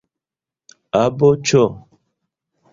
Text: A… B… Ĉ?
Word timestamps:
A… 1.01 1.03
B… 1.19 1.31
Ĉ? 1.51 1.63